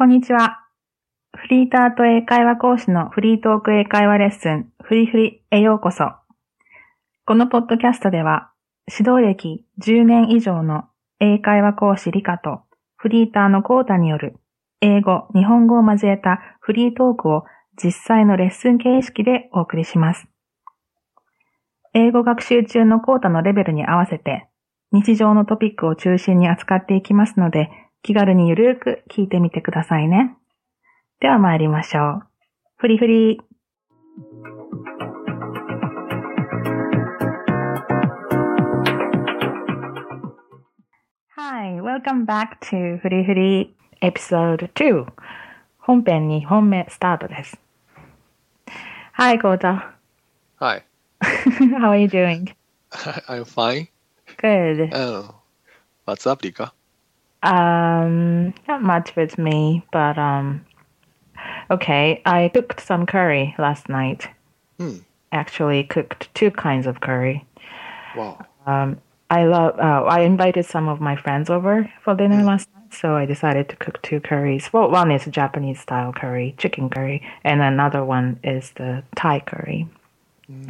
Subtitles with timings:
[0.00, 0.64] こんにちは。
[1.36, 6.12] フリーターと英会話講師のフリートーク英会話レッスン、フリフリへようこそ。
[7.26, 8.50] このポッドキャストでは、
[8.90, 10.84] 指導歴10年以上の
[11.20, 12.62] 英会話講師リカと
[12.96, 14.36] フリーターのコータによる
[14.80, 17.44] 英語、日本語を交えたフリートークを
[17.76, 20.26] 実際のレッスン形式でお送りします。
[21.92, 24.48] 英語学習中のコータのレベルに合わせて
[24.92, 27.68] 日常のトピックを中心に扱っていきますので、
[28.02, 30.34] 気軽にゆるーく聞いてみてくださいね。
[31.20, 32.22] では参りましょう。
[32.78, 33.40] フリフリ。
[41.36, 45.06] Hi, welcome back to フリフリ Episode 2.
[45.78, 47.60] 本編2本目スタートです。
[49.18, 49.94] Hi, コータ。
[50.58, 50.82] Hi,
[51.20, 52.54] How are you doing?
[53.28, 53.88] I'm fine.
[54.38, 54.90] Good.
[54.94, 55.34] Oh,
[56.06, 56.72] what's up, Rika?
[57.42, 60.64] Um, not much with me, but um,
[61.70, 62.20] okay.
[62.24, 64.28] I cooked some curry last night.
[64.78, 64.98] Hmm.
[65.32, 67.46] Actually, cooked two kinds of curry.
[68.16, 68.44] Wow.
[68.66, 68.98] Um,
[69.30, 69.78] I love.
[69.78, 73.68] Uh, I invited some of my friends over for dinner last night, so I decided
[73.68, 74.72] to cook two curries.
[74.72, 79.88] Well, one is Japanese style curry, chicken curry, and another one is the Thai curry,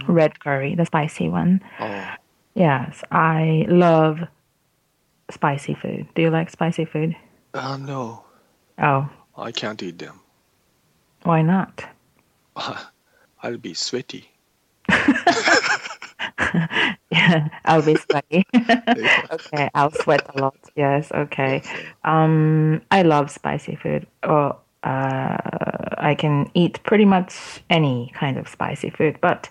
[0.07, 1.63] red curry, the spicy one.
[1.81, 2.15] Oh,
[2.55, 4.21] Yes, I love
[5.33, 6.07] spicy food.
[6.15, 7.17] Do you like spicy food?
[7.55, 8.25] uh, no,
[8.79, 10.21] Oh, I can't eat them.
[11.25, 11.85] why not?
[13.43, 14.31] I'll be sweaty.
[17.11, 18.45] Yeah, I'll be sweaty.
[19.33, 20.57] okay, I'll sweat a lot.
[20.77, 21.63] Yes, okay.
[22.05, 24.07] Um, I love spicy food.
[24.23, 25.37] Or uh,
[25.99, 29.49] I can eat pretty much any kind of spicy food, but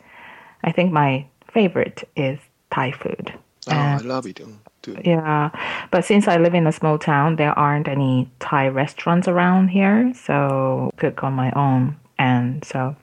[0.64, 2.40] I think my favorite is
[2.72, 3.34] Thai food.
[3.68, 4.98] Oh, I love it mm, too.
[5.04, 5.50] Yeah,
[5.92, 10.14] but since I live in a small town, there aren't any Thai restaurants around here,
[10.14, 12.96] so cook on my own, and so,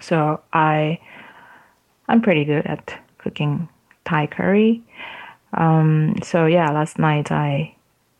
[0.00, 1.00] so I,
[2.08, 3.68] I'm pretty good at cooking
[4.04, 4.82] Thai curry.
[5.54, 7.74] Um, so yeah, last night I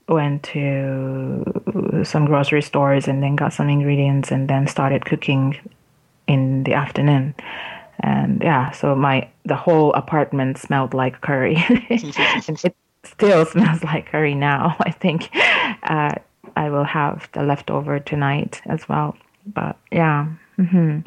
[0.09, 5.59] went to some grocery stores and then got some ingredients and then started cooking
[6.27, 7.35] in the afternoon
[8.00, 11.56] And yeah, so my the whole apartment smelled like curry.
[11.70, 14.76] and it still smells like curry now.
[14.80, 15.30] I think
[15.84, 16.16] uh,
[16.56, 19.16] I will have the leftover tonight as well.
[19.46, 20.28] But yeah,
[20.58, 21.04] hmm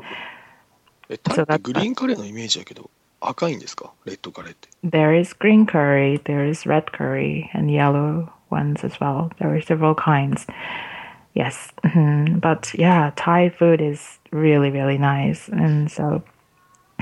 [1.09, 4.69] え、タイってグリーンカレーのイメージやけど、赤いんですかレッドカレーって。
[4.85, 9.31] there is green curry, there is red curry, and yellow ones as well.
[9.39, 10.47] There are several kinds.
[11.35, 12.41] Yes, mhm.
[12.41, 16.23] but yeah, Thai food is really really nice, and so.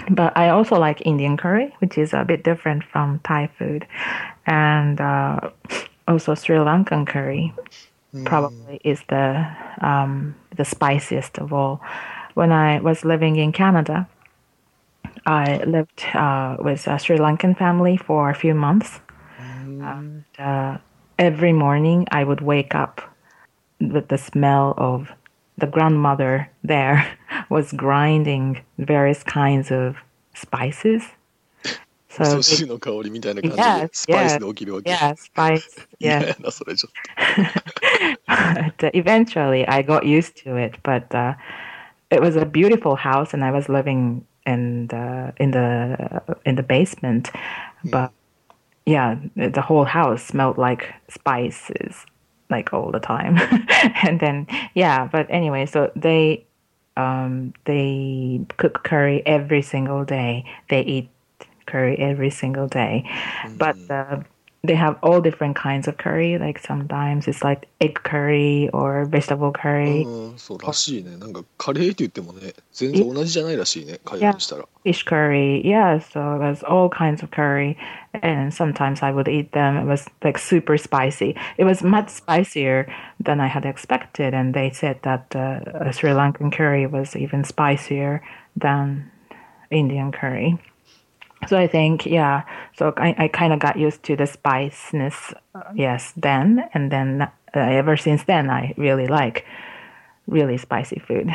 [0.09, 3.85] but I also like Indian curry, which is a bit different from Thai food,
[4.45, 5.49] and uh,
[6.07, 7.53] also Sri Lankan curry.
[8.25, 9.45] probably is the
[9.81, 11.81] um, the spiciest of all.
[12.33, 14.07] When I was living in Canada,
[15.25, 18.99] I lived uh, with a Sri Lankan family for a few months.
[19.39, 20.77] And, uh,
[21.17, 23.01] every morning, I would wake up
[23.79, 25.11] with the smell of
[25.57, 27.05] the grandmother there
[27.48, 29.96] was grinding various kinds of
[30.34, 31.02] spices.
[32.08, 34.90] So 味噌汁の香りみたいな感じで Yes,、スパイスで起きるわけ。
[34.90, 35.62] yeah, spice.
[35.98, 36.28] 嫌 Yeah.
[36.28, 36.92] やな、それちょっ
[38.26, 40.78] but eventually I got used to it.
[40.82, 41.34] But uh,
[42.10, 46.62] it was a beautiful house, and I was living in the in the in the
[46.62, 47.30] basement.
[47.84, 48.12] But
[48.86, 52.06] yeah, the whole house smelled like spices,
[52.50, 53.38] like all the time.
[54.02, 56.46] and then yeah, but anyway, so they
[56.99, 60.45] um, they cook curry every single day.
[60.69, 61.09] They eat
[61.65, 63.09] curry every single day,
[63.57, 64.21] but uh,
[64.64, 66.38] they have all different kinds of curry.
[66.38, 69.60] Like sometimes it's like egg curry or vegetable と。
[69.60, 71.18] curry, うん、そうらしいね。
[71.18, 74.66] なんかカレーって言ってもね、全然同じじゃないらしいね、海外にしたら。
[74.84, 75.62] fish curry.
[75.64, 77.76] Yeah, so it was all kinds of curry,
[78.22, 79.76] and sometimes I would eat them.
[79.76, 81.36] It was like super spicy.
[81.58, 82.86] It was much spicier
[83.20, 87.44] than I had expected, and they said that uh, a Sri Lankan curry was even
[87.44, 88.22] spicier
[88.56, 89.10] than
[89.70, 90.58] Indian curry.
[91.48, 92.42] So I think, yeah.
[92.78, 97.22] So I, I kind of got used to the spiciness, uh, yes, then, and then
[97.22, 99.44] uh, ever since then, I really like
[100.26, 101.30] really spicy food.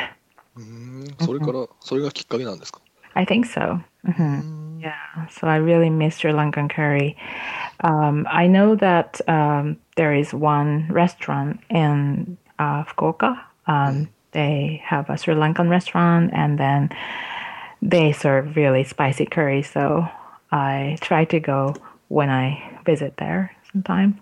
[0.57, 2.81] うん、それから、それがきっかけなんですか
[3.13, 3.80] I think so.
[4.06, 5.28] hmm Yeah.
[5.30, 7.18] So I really miss Sri Lankan curry.
[7.81, 13.38] Um, I know that um, there is one restaurant in uh, Fukuoka.
[13.68, 16.90] Um, They have a Sri Lankan restaurant, and then
[17.84, 19.63] they serve really spicy curry.
[19.63, 20.07] So
[20.51, 21.75] I try to go
[22.10, 24.19] when I visit there sometime.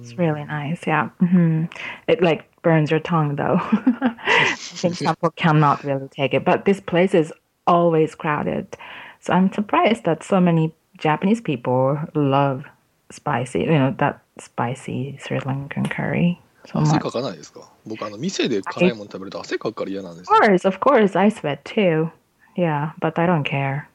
[0.00, 0.86] It's really nice.
[0.86, 1.10] Yeah.
[1.20, 1.64] hmm
[2.06, 3.58] It like burns your tongue though.
[3.60, 6.44] I think some people cannot really take it.
[6.44, 7.32] But this place is
[7.66, 8.76] always crowded.
[9.20, 12.64] So I'm surprised that so many Japanese people love
[13.10, 17.00] spicy, you know, that spicy Sri Lankan curry so 汗 much.
[17.00, 22.10] かかないですか僕あの店で辛いもの食べると汗かくから嫌なんです Of よ course, of course, I sweat too.
[22.56, 23.86] Yeah, but I don't care.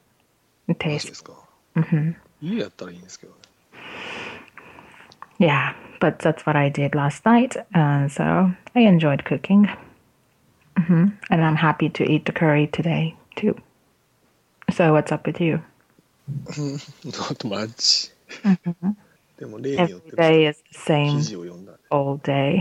[0.68, 1.08] It マジ tastes.
[1.08, 1.32] ですか
[1.76, 3.38] hmm 家やったらいいんですけどね
[5.38, 9.68] Yeah, but that's what I did last night, and so I enjoyed cooking.
[10.76, 13.56] hmm And I'm happy to eat the curry today too.
[14.72, 15.60] So what's up with you?
[17.04, 18.10] not much
[19.38, 22.60] でも例によっ Every て day is the 記 same 事を読んだ all day.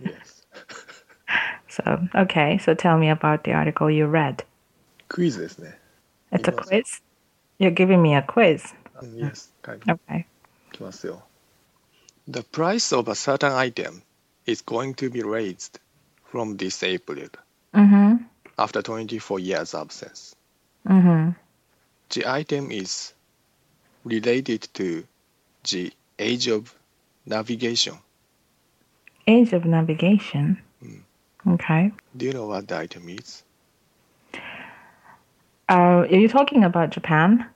[0.00, 0.44] Yes
[1.68, 1.82] so
[2.14, 4.44] okay, so tell me about the article you read.
[5.08, 5.78] クイズですね
[6.32, 6.68] It's a Yes.
[6.68, 7.02] quiz.
[7.60, 8.74] You're giving me a quiz.
[8.96, 10.24] あの Yes 書いて Okay.
[10.72, 11.22] きますよ
[12.30, 14.02] The price of a certain item
[14.46, 15.80] is going to be raised
[16.30, 17.28] from this April
[17.72, 18.24] Mhm.
[18.56, 20.36] after 24 years absence
[20.86, 21.34] Mhm.
[22.10, 23.14] The item is
[24.04, 25.06] related to
[25.64, 26.74] the age of
[27.26, 27.98] navigation.
[29.26, 30.58] Age of navigation.
[31.46, 31.92] Okay.
[32.16, 33.42] Do you know what the item is?
[35.68, 37.46] Uh, are you talking about Japan?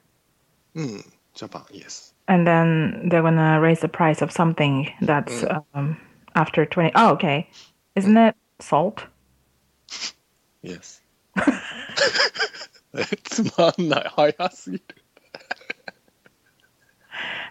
[0.75, 1.00] Hmm,
[1.34, 2.14] Japan, yes.
[2.26, 5.44] And then they're gonna raise the price of something that's
[5.75, 5.98] um,
[6.34, 6.92] after twenty.
[6.94, 7.48] Oh, okay.
[7.96, 9.06] Isn't it salt?
[10.62, 11.00] Yes.
[13.25, 14.10] つまんない。
[14.14, 14.84] 早すぎる。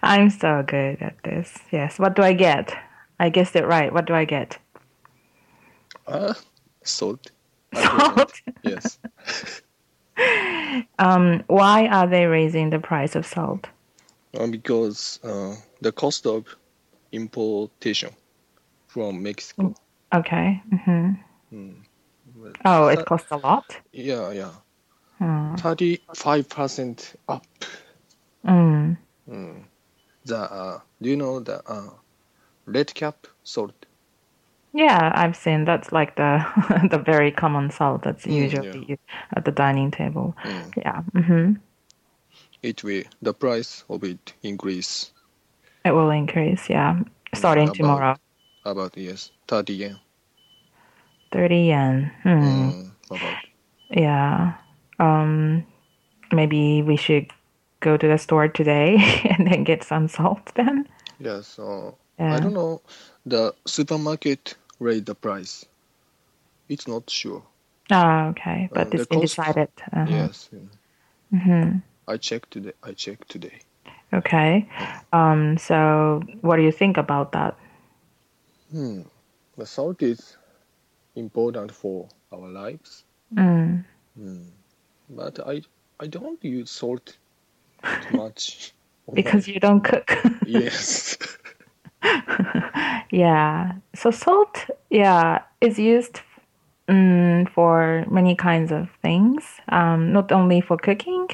[0.02, 1.60] I'm so good at this.
[1.72, 2.00] Yes.
[2.00, 2.74] What do I get?
[3.20, 3.92] I guessed it right.
[3.92, 4.60] What do I get?
[6.06, 6.36] あ
[6.84, 7.32] Salt?
[7.74, 8.32] Salt.
[8.64, 9.00] Yes.
[10.99, 13.67] Um, why are they raising the price of salt?
[14.39, 16.47] Uh, because uh, the cost of
[17.13, 18.11] importation
[18.89, 19.75] from Mexico.
[20.15, 20.63] Okay.
[20.87, 21.11] hmm
[21.51, 21.71] Hmm.
[22.37, 23.77] But- Oh, it costs a lot.
[23.93, 24.53] Yeah, yeah.
[25.19, 25.55] Hmm.
[25.57, 27.47] 35% up.
[28.47, 28.97] Mm.
[29.29, 29.59] Hmm.
[30.25, 31.91] The, uh, do you know the uh,
[32.67, 33.75] red cap salt?
[34.75, 36.45] Yeah, I've seen that's like the
[36.91, 39.03] the very common salt that's Mm, usually used
[39.37, 40.35] at the dining table.
[40.39, 40.71] Hmm.
[40.77, 41.01] Yeah.
[41.13, 41.53] hmm
[42.63, 45.13] It will, the price of it increase
[45.85, 46.71] It will increase.
[46.71, 47.01] Yeah,
[47.35, 48.17] starting About- tomorrow.
[48.65, 49.99] about, yes, 30 yen.
[51.33, 52.11] Thirty yen.
[52.23, 52.91] Hmm.
[53.11, 53.35] About.
[53.91, 54.53] Yeah.
[54.99, 55.65] Um,
[56.33, 57.27] maybe we should
[57.81, 58.97] go to the store today
[59.31, 60.87] and then get some salt then.
[61.19, 62.37] Yeah, so Yeah.
[62.37, 62.81] I don't know.
[63.27, 65.65] The supermarket rate the price.
[66.69, 67.43] It's not sure.
[67.91, 68.69] Oh, okay.
[68.71, 69.69] Uh, But it's been cost- decided.
[69.93, 70.07] Uh-huh.
[70.09, 70.49] Yes.
[71.31, 72.73] hmm I checked today.
[72.83, 73.59] I checked today.
[74.13, 74.69] Okay.
[75.13, 77.57] Um, so what do you think about that?
[78.71, 79.03] Hmm.
[79.57, 80.37] The salt is
[81.15, 83.05] important for our lives.
[83.35, 83.85] Mm.
[84.17, 84.49] Hmm.
[85.09, 85.63] But I
[86.01, 87.17] I don't use salt
[87.85, 88.73] too much.
[89.13, 90.11] Because you don't cook.
[90.47, 91.17] yes.
[93.11, 93.73] yeah.
[93.95, 96.21] So salt, yeah, is used
[96.89, 99.61] mm, for many kinds of things.
[99.69, 101.29] Um, not only for cooking,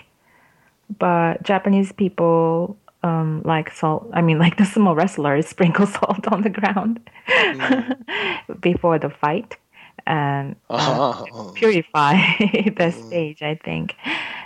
[0.98, 4.08] but Japanese people um, like salt.
[4.12, 7.00] I mean, like the sumo wrestlers sprinkle salt on the ground
[8.60, 9.56] before the fight
[10.06, 12.16] and uh, Ah, purify
[12.76, 13.42] the stage.
[13.42, 13.94] I think.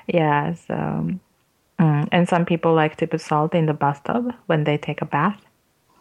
[0.06, 0.54] Yeah.
[0.54, 1.10] So.
[1.80, 2.08] Mm.
[2.12, 5.40] And some people like to put salt in the bathtub when they take a bath.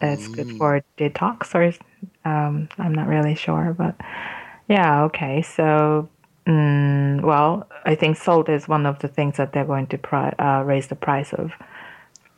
[0.02, 1.74] It's good for detox, or
[2.30, 3.96] um, I'm not really sure, but
[4.68, 5.42] yeah, okay.
[5.42, 6.10] So,
[6.48, 10.36] mm, well, I think salt is one of the things that they're going to pri-
[10.40, 11.52] uh, raise the price of.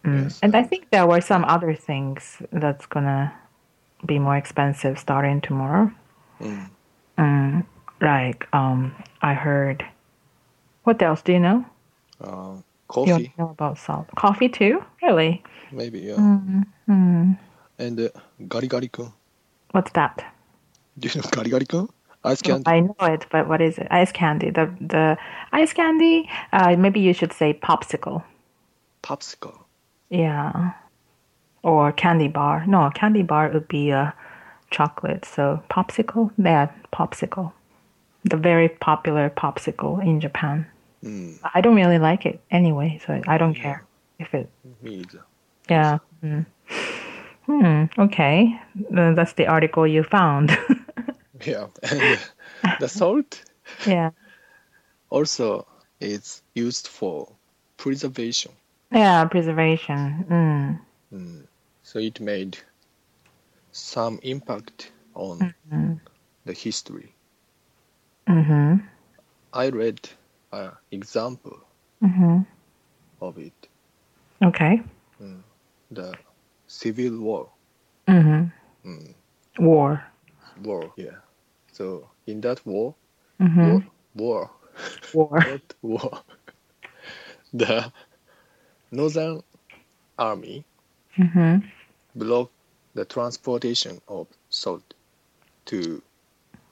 [0.04, 0.24] Mm.
[0.24, 3.34] Yes, and I think there were some other things that's gonna
[4.06, 5.92] be more expensive starting tomorrow.
[6.42, 6.70] Mm.
[7.18, 7.66] Mm,
[8.02, 9.86] like, um, I heard.
[10.84, 11.66] What else do you know?
[12.20, 14.08] Uh, You coffee, know about salt?
[14.16, 14.84] Coffee too?
[15.02, 15.42] Really?
[15.72, 16.16] maybe, yeah.
[16.18, 17.38] Mm.
[17.80, 18.10] And uh,
[18.42, 19.12] gari gari kun.
[19.72, 20.24] What's that?
[21.00, 21.90] Do you know gari gari kun?
[22.26, 22.70] Ice Well, candy.
[22.72, 23.88] I know it, but what is it?
[23.92, 24.50] Ice candy.
[24.50, 25.18] The the
[25.52, 26.30] ice candy.
[26.54, 28.24] Uh, maybe you should say popsicle.
[29.02, 29.58] Popsicle.
[30.10, 30.72] Yeah.
[31.64, 32.66] Or candy bar.
[32.66, 34.14] No, candy bar would be a
[34.72, 35.26] chocolate.
[35.26, 36.32] So popsicle.
[36.38, 37.52] Yeah, popsicle.
[38.24, 40.66] The very popular popsicle in Japan.
[41.04, 41.40] Mm.
[41.54, 43.84] I don't really like it anyway, so I don't care
[44.20, 44.50] if it.
[44.82, 45.24] Me either.
[45.70, 45.98] Yeah.
[46.24, 46.46] Mm.
[47.46, 47.86] Hmm.
[47.98, 48.60] Okay.
[48.96, 50.58] Uh, that's the article you found.
[51.46, 51.68] Yeah.
[51.84, 52.20] And
[52.80, 53.44] the salt
[53.86, 54.12] yeah.
[55.10, 55.68] also
[56.00, 57.30] it's used for
[57.78, 58.52] preservation.
[58.92, 59.26] Yeah.
[59.26, 60.26] Preservation.
[60.30, 60.80] Mm.
[61.14, 61.48] Mm.
[61.84, 62.58] So it made
[63.72, 65.54] some impact on
[66.46, 67.14] the history.
[68.28, 68.76] Mm-hmm.
[69.54, 70.10] I read
[70.52, 71.60] an example
[72.04, 72.42] Mm-hmm.
[73.22, 73.70] of it,
[74.44, 74.82] Okay.
[75.92, 76.14] the
[76.74, 77.52] Civil War.
[78.08, 78.52] Mm-hmm.
[78.86, 79.16] Mm,
[79.60, 80.04] War.
[80.56, 81.20] war, yeah.
[81.72, 82.96] So in that war,
[83.42, 83.78] Mm-hmm.
[83.80, 84.52] war, war,
[85.14, 85.46] War.
[85.82, 86.24] war,
[87.54, 87.92] the
[88.92, 89.44] Northern
[90.18, 90.66] Army
[91.20, 91.58] Mm-hmm.
[92.16, 92.54] blocked
[92.94, 94.94] the transportation of salt
[95.66, 96.02] to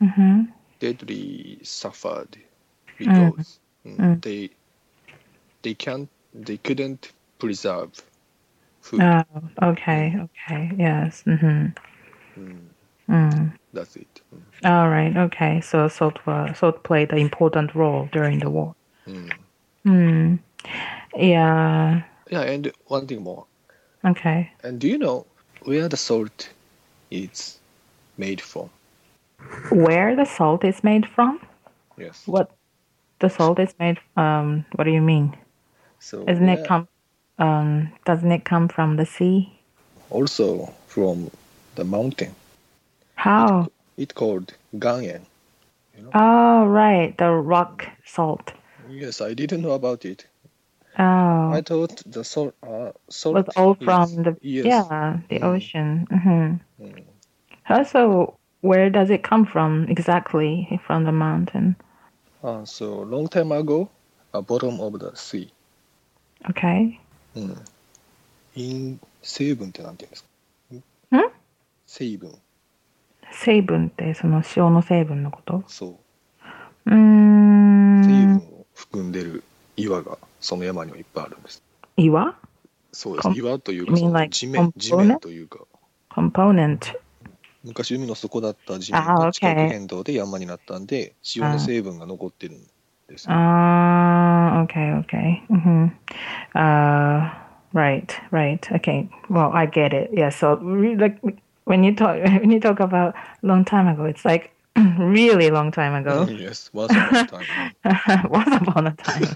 [0.02, 0.42] Mm-hmm.
[0.80, 2.36] deadly suffered
[2.98, 4.22] because mm, Mm.
[4.22, 4.50] they
[5.62, 7.90] they can't they couldn't preserve
[8.82, 9.02] food.
[9.02, 9.24] Oh,
[9.62, 10.16] okay.
[10.20, 10.72] Okay.
[10.76, 11.22] Yes.
[11.26, 11.66] Mm-hmm.
[12.38, 12.60] Mm,
[13.10, 13.52] Mm.
[13.72, 14.20] that's it.
[14.34, 15.16] Mm, All right.
[15.16, 15.60] Okay.
[15.60, 18.74] So salt was, salt played an important role during the war.
[19.06, 19.30] mm.
[19.86, 20.38] Mm.
[21.16, 22.02] Yeah.
[22.30, 23.46] Yeah, and one thing more.
[24.04, 24.50] Okay.
[24.62, 25.26] And do you know
[25.62, 26.50] where the salt
[27.10, 27.58] is
[28.16, 28.70] made from?
[29.70, 31.40] Where the salt is made from?
[31.98, 32.22] Yes.
[32.26, 32.50] What
[33.20, 33.98] the salt is made?
[34.16, 34.64] Um.
[34.75, 35.37] What do you mean?
[36.00, 36.88] So Isn't where- it come?
[37.38, 37.92] Um.
[38.04, 39.52] Doesn't it come from the sea?
[40.10, 41.30] also from
[41.75, 42.34] the mountain?
[43.14, 43.68] How?
[43.98, 45.20] It called gangen.
[46.14, 47.16] Oh, right.
[47.18, 48.52] The rock salt.
[48.88, 50.26] Yes, I didn't know about it.
[50.98, 51.52] Oh.
[51.52, 54.64] I thought the salt uh, salt was all is- from the yes.
[54.66, 55.44] yeah the Mm.
[55.44, 56.06] ocean.
[56.10, 57.02] hmm Mm.
[57.68, 60.80] Also, where does it come from exactly?
[60.87, 61.76] From the mountain.
[62.42, 63.88] Uh, so long time ago,
[64.33, 65.52] at bottom of the sea.
[66.50, 66.99] Okay.
[67.35, 67.57] うん。
[68.54, 70.25] in 成分ってなんて言うんです
[71.11, 71.18] か？
[71.18, 71.33] ん
[71.87, 72.33] 成分。
[73.33, 75.64] 成分ってその塩の成分のこと？
[75.66, 75.95] そう。
[76.87, 78.02] うーん。
[78.04, 79.42] 成分を含んでる
[79.76, 81.62] 岩がその山にはいっぱいあるんです。
[81.97, 82.37] 岩？
[82.92, 83.30] そうです。
[83.37, 83.97] 岩というか
[84.28, 84.95] 地面、地？
[84.95, 85.59] 面というか、
[86.11, 86.95] component.
[87.63, 92.62] 昔海の底だった地面あが地殻 okay 変動で山になったんで、塩の成分が残ってるん
[93.07, 93.31] ですよ。
[93.33, 95.43] Ah, okay, okay.
[95.50, 95.88] hmm
[96.55, 97.29] Uh,
[97.73, 98.59] right, right.
[98.73, 99.09] Okay.
[99.29, 100.12] Well, I get it.
[100.13, 100.29] Yeah.
[100.29, 101.19] So, re- like
[101.65, 104.51] when you talk when you talk about long time ago, it's like
[105.00, 106.27] really long time ago.
[106.29, 108.29] yes, once upon a time.
[108.29, 109.27] Once upon a time,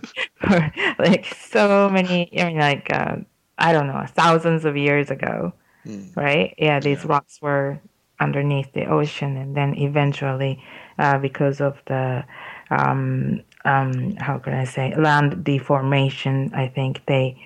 [0.42, 2.30] for like so many.
[2.40, 3.18] I mean, like uh,
[3.58, 5.54] I don't know, thousands of years ago,
[5.86, 6.12] うん。
[6.16, 6.54] right?
[6.58, 7.08] Yeah, these Yeah.
[7.08, 7.80] rocks were
[8.22, 10.64] underneath the ocean, and then eventually,
[10.98, 12.24] uh, because of the
[12.70, 17.38] um, um, how can I say land deformation, I think they,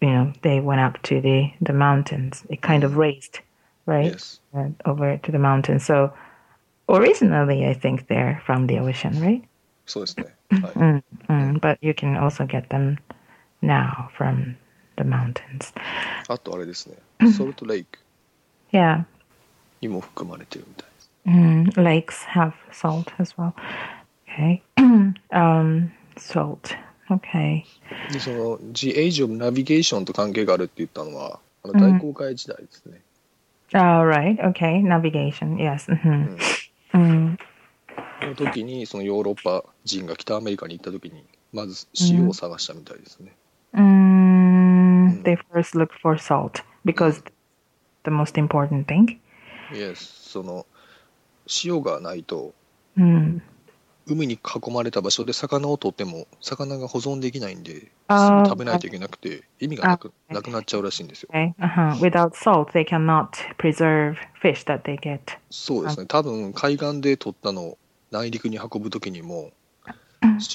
[0.00, 2.44] you know, they went up to the the mountains.
[2.48, 3.40] It kind of raised,
[3.86, 4.40] right, Yes.
[4.56, 5.84] uh, over to the mountains.
[5.84, 6.12] So
[6.88, 9.42] originally, I think they're from the ocean, right?
[9.86, 10.34] そうですね。
[10.50, 10.72] はい。
[10.72, 12.96] Mm, mm, but you can also get them
[13.62, 14.56] now from
[14.96, 15.72] the mountains.
[16.28, 16.96] あとあれですね。
[17.30, 17.98] ソルトレイク
[18.72, 19.04] Yeah.
[19.81, 21.11] にも含まれてるみたいです。
[21.25, 23.53] Mm, lakes have salt as well.
[24.27, 24.61] Okay.
[25.31, 26.75] um, salt.
[27.09, 27.63] Okay.
[28.11, 33.01] で、その The Age of Navigation と関係があるって言ったのは、あの大航海時代ですね。
[33.73, 34.37] All right.
[34.39, 34.81] Okay.
[34.81, 35.57] Navigation.
[35.57, 35.91] Yes.
[35.91, 36.37] hmm
[36.93, 37.37] Mm.
[38.19, 41.23] この時にそのヨーロッパ人が北アメリカに行った時に
[41.53, 43.33] まず塩を探したみたいですね。
[43.73, 47.23] Mm, they first look for salt because
[48.03, 49.19] the most important thing.
[49.71, 50.65] Yes その
[51.63, 52.53] 塩がないと
[52.97, 53.39] Mm.
[54.07, 61.29] 海に囲まれた場所で魚を取っても魚が保存できないんで食べないといけなくて意味がなくあなくなっちゃうらしいんですよ。
[61.31, 61.53] Okay.
[61.59, 61.91] Uh-huh.
[61.99, 65.19] Without salt, they cannot preserve fish that they get.
[65.49, 67.77] そうですね多分海岸で取ったのを
[68.09, 69.51] 内陸に運ぶ時にも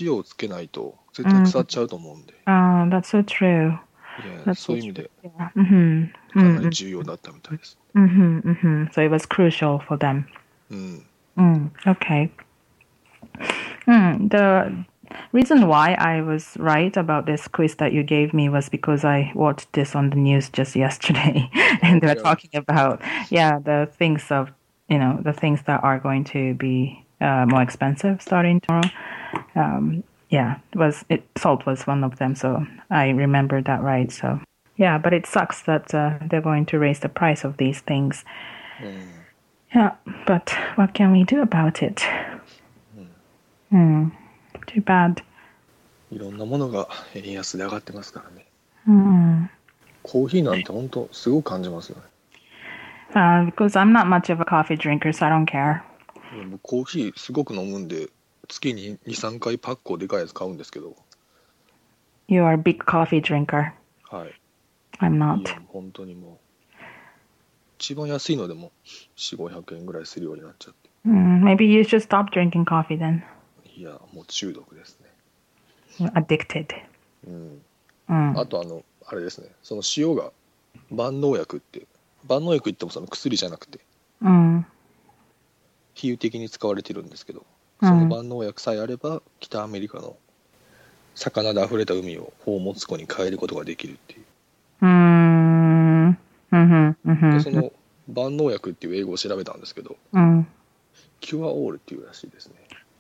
[0.01, 2.53] 塩をつけないと絶対腐っちゃうと思うんで、Oh,
[2.89, 3.79] that's so true.
[4.24, 5.52] いや That's そういう so 意味で Yeah.
[5.56, 6.12] Mm-hmm.
[6.34, 6.70] かな Mm-hmm.
[6.70, 7.78] り重要だったみたいです。
[7.96, 8.42] Mm-hmm.
[8.42, 8.88] Mm-hmm.
[8.92, 10.26] So it was crucial for them.
[10.70, 11.06] うん、
[11.38, 12.30] Mm, okay.
[13.88, 14.86] Mm, the
[15.34, 19.32] reason why I was right about this quiz that you gave me was because I
[19.36, 21.50] watched this on the news just yesterday,
[21.82, 22.22] and they were Okay.
[22.22, 24.52] talking about yeah the things of
[24.90, 28.90] you know the things that are going to be uh, more expensive starting tomorrow.
[29.56, 34.12] Um, yeah, it was it salt was one of them, so I remembered that right.
[34.12, 34.40] So
[34.78, 38.24] yeah, but it sucks that uh, they're going to raise the price of these things.
[38.84, 39.22] うん
[39.74, 42.02] Yeah, but what can we do about it?
[43.72, 44.10] Hmm.
[44.68, 45.24] Too bad.
[46.12, 48.46] いろんなものが円安で上がってますからね。
[48.86, 49.48] Hmm.
[50.04, 52.04] コーヒーなんて本当すごく感じますよね。
[53.14, 55.82] Uh, because I'm not much of a coffee drinker, so I don't care.
[56.50, 58.10] 僕コーヒーすごく飲むんで
[58.47, 60.97] 月に23回パックをでかいやつ買うんですけど
[62.29, 63.73] You are a big coffee drinker.
[64.11, 64.35] はい。
[64.99, 65.49] I'm い not.
[65.49, 66.37] や、本当にもう、
[67.79, 68.73] 一番安いのでも
[69.17, 70.91] 4、500円ぐらいするようになっちゃって。
[71.07, 73.23] Mm, maybe you should stop drinking coffee then.
[73.77, 76.11] いや、もう中毒ですね。
[76.15, 76.67] Addicted.
[77.29, 77.63] うん。
[78.09, 78.41] Mm.
[78.41, 80.33] あとあの、あれですね、その塩が
[80.91, 81.87] 万能薬って、
[82.27, 83.81] 万能薬言ってもその薬じゃなくて、
[84.23, 84.65] Mm.
[85.95, 87.47] 比喩的に使われてるんですけど、うん
[87.81, 90.17] その万能薬さえあれば、北アメリカの
[91.15, 94.85] 魚で溢れた海を宝物庫に変えることができるっていう。
[94.85, 96.17] Mm.
[96.53, 96.93] Mm-hmm.
[97.05, 97.41] で Mm-hmm.
[97.41, 97.73] その
[98.09, 100.45] 万能薬っていう英語を調べたんですけど、Mm.
[101.21, 102.55] キュアオールっていうらしいですね。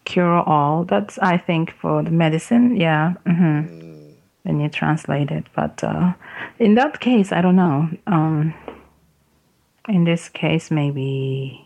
[0.05, 0.85] Cure all.
[0.87, 2.77] That's I think for the medicine.
[2.77, 3.17] Yeah.
[3.25, 3.83] う Mm-hmm.
[3.83, 3.97] ん。
[4.45, 5.45] when you translate it.
[5.55, 6.13] But uh,
[6.61, 7.89] in that case, I don't know.
[8.07, 8.55] Um,
[9.89, 11.66] in this case, maybe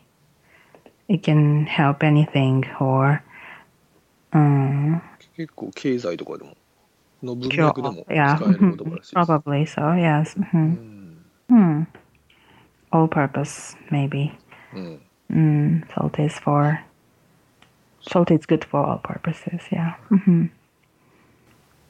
[1.10, 3.22] it can help anything or
[4.32, 5.02] um,
[5.36, 6.56] 結構経済とかでも、
[7.24, 7.98] の文 cure 脈で all.
[7.98, 9.32] も Yeah, 使 える言葉らしいです。
[9.32, 9.96] probably so.
[9.96, 10.40] Yes.
[10.40, 11.26] う hmm ん。
[11.50, 11.88] Hmm.
[12.92, 14.32] All purpose, maybe.
[14.74, 15.02] うん。
[15.32, 16.80] Mm, salt is for
[18.02, 19.60] salt is good for all purposes.
[19.72, 19.96] Yeah.
[20.10, 20.50] hmm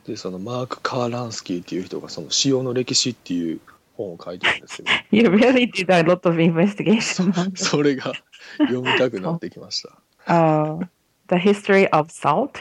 [0.06, 3.60] で、そのマーク・カーランスキーっていう人が、その塩の歴史っていう
[4.01, 7.33] 本を書いてるんですけど、You really did a lot of investigation.
[7.57, 8.13] それが
[8.59, 9.99] 読みたくなってきました。
[10.29, 10.81] Oh,
[11.29, 12.61] the history of salt.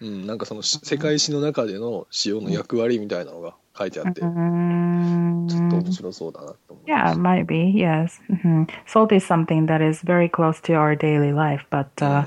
[0.00, 7.44] うん、なんかそのし世界史の中での塩の役割みたいなのが書いてあって、ちょっと Mm, 面白そうだなと思い yeah, ま it す。
[7.44, 7.72] might be.
[7.74, 8.20] Yes.
[8.42, 12.26] hmm Salt is something that is very close to our daily life, but うん uh,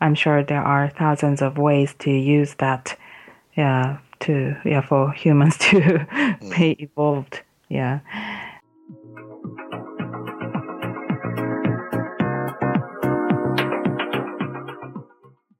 [0.00, 2.96] I'm sure there are thousands of ways to use that.
[3.56, 6.06] Yeah, to yeah for humans to
[6.56, 7.43] be evolved.
[7.69, 7.99] Yeah.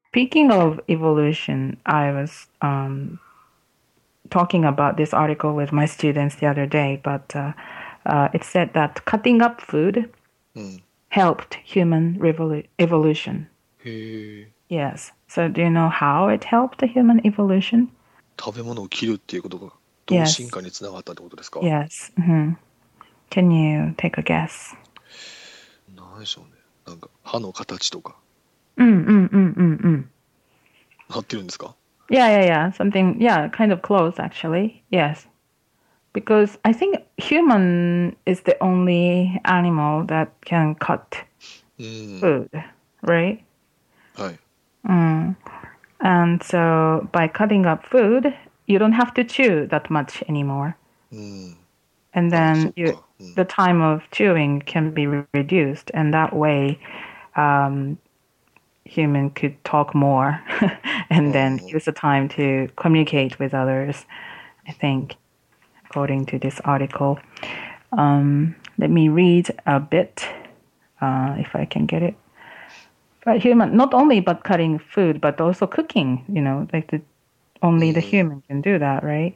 [0.10, 3.20] Speaking of evolution, I was um,
[4.30, 7.54] talking about this article with my students the other day, but uh,
[8.06, 10.10] uh, it said that cutting up food
[10.56, 13.46] うん、 helped human revolu- evolution.
[13.86, 15.12] へえ Yes.
[15.28, 17.90] So do you know how it helped the human evolution?
[18.40, 19.72] 食べ物を切るっていうことが
[20.06, 20.24] ど Yes.
[20.24, 22.14] う進化につながったってことですか、 Yes.
[22.18, 22.56] hmm
[23.30, 24.76] Can you take a guess?
[25.96, 26.52] なんでしょうね
[26.88, 28.16] なんか歯の形とか
[28.78, 30.04] Mm, mm, mm, mm, mm.
[31.10, 31.76] なってるんですか
[32.10, 32.72] Yeah, yeah, yeah.
[32.72, 34.82] Something, yeah, kind of close actually.
[34.90, 35.28] Yes.
[36.12, 41.04] Because I think human is the only animal that can cut
[41.78, 42.50] うん、 food,
[43.04, 43.40] right?
[44.16, 44.40] はい。
[44.88, 45.36] Mm.
[46.00, 48.34] And so by cutting up food,
[48.67, 50.77] you don't have to chew that much anymore.
[51.13, 51.57] Mm.
[52.15, 53.35] And then you, mm.
[53.35, 56.79] the time of chewing can be re- reduced, and that way,
[57.37, 57.99] um,
[58.85, 60.41] human could talk more,
[61.11, 61.69] and then mm-hmm.
[61.69, 64.07] use the time to communicate with others.
[64.69, 65.17] I think,
[65.87, 67.19] according to this article,
[67.93, 70.27] um, let me read a bit
[71.01, 72.15] uh, if I can get it.
[73.25, 76.25] But human, not only but cutting food, but also cooking.
[76.29, 77.01] You know, like the
[77.64, 78.04] only the Mm.
[78.04, 79.36] human can do that, right?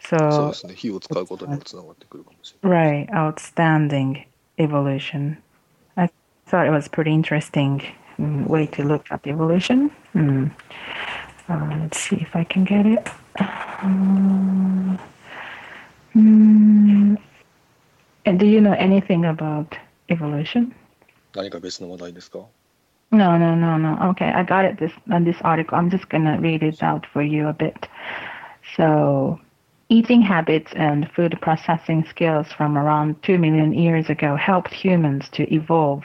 [0.00, 0.74] そう So ですね。
[0.74, 3.06] 火を使うことにもつながってくるかもしれない。
[3.06, 4.24] Right, outstanding
[4.58, 5.36] evolution.
[5.96, 6.08] I
[6.46, 7.82] thought it was pretty interesting
[8.18, 9.90] mm, way to look at evolution.
[10.14, 10.50] Mm.
[11.48, 13.08] Uh, let's see if I can get it.
[13.82, 14.98] Um,
[16.14, 17.16] mm,
[18.26, 19.76] and do you know anything about
[20.08, 20.72] evolution?
[21.34, 22.40] 何か別の話題ですか
[23.11, 23.97] no, no, no, no.
[24.11, 25.77] Okay, I got it this on this article.
[25.77, 27.87] I'm just gonna read it out for you a bit.
[28.75, 29.39] So,
[29.89, 35.53] eating habits and food processing skills from around two million years ago helped humans to
[35.53, 36.03] evolve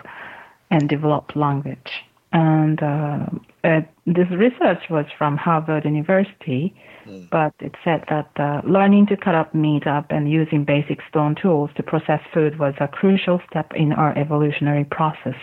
[0.70, 2.04] and develop language.
[2.32, 3.26] And uh,
[3.64, 6.74] uh, this research was from Harvard University,
[7.06, 7.28] Mm.
[7.30, 11.34] But it said that uh, learning to cut up meat up and using basic stone
[11.34, 15.36] tools to process food was a crucial step in our evolutionary process.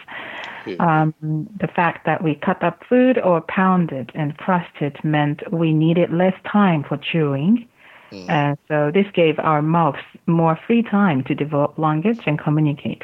[0.79, 1.13] Um,
[1.61, 6.11] the fact that we cut up food or pounded and crushed it meant we needed
[6.11, 7.67] less time for chewing.
[8.11, 8.57] Mm.
[8.67, 13.03] So this gave our mouths more free time to develop language and communicate.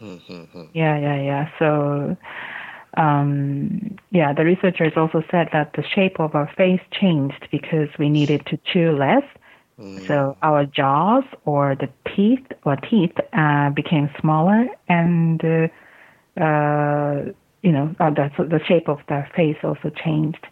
[0.00, 0.62] Mm-hmm.
[0.72, 1.48] Yeah, yeah, yeah.
[1.58, 2.16] So
[2.96, 8.08] um, yeah, the researchers also said that the shape of our face changed because we
[8.08, 9.24] needed to chew less.
[9.80, 10.06] うん。
[10.06, 15.68] So our jaws or the teeth or teeth uh, became smaller, and uh,
[16.40, 20.46] uh, you know uh, the the shape of the face also changed,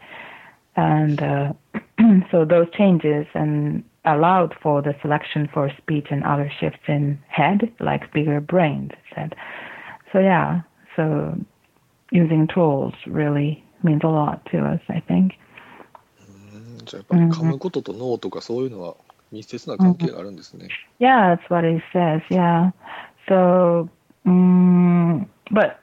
[0.77, 1.53] and uh,
[2.31, 7.71] so those changes and allowed for the selection for speech and other shifts in head,
[7.81, 8.93] like bigger brains.
[9.15, 9.35] Said
[10.11, 10.21] so.
[10.21, 10.63] Yeah.
[10.97, 11.37] So
[12.12, 14.82] using tools really means a lot to us.
[14.90, 15.34] I think.
[16.20, 18.96] うんじゃあやっぱり噛むことと脳とかそういうのは
[19.32, 20.70] 密接な関係があるんですね。
[21.00, 22.22] Yeah, that's what it says.
[22.30, 22.72] Yeah.
[23.28, 23.90] So,
[24.26, 25.80] mm, but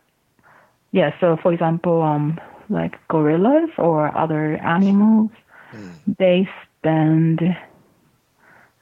[0.93, 1.11] yeah.
[1.21, 5.31] So, for example, um, like gorillas or other animals,
[5.73, 5.77] う
[6.11, 6.17] ん。
[6.19, 6.49] they
[6.81, 7.41] spend.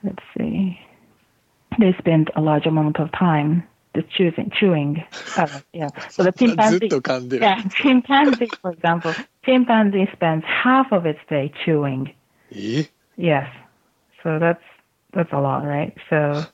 [0.04, 0.78] Let's see.
[1.78, 5.03] They spend a large amount of time the choosing, chewing.
[5.38, 5.89] Uh, yeah.
[6.10, 6.89] So the chimpanzee.
[7.38, 9.13] yeah, chimpanzee, for example,
[9.45, 12.13] chimpanzee spends half of its day chewing.
[13.17, 13.49] Yes.
[14.23, 14.63] So that's
[15.13, 15.95] that's a lot, right?
[16.10, 16.45] So.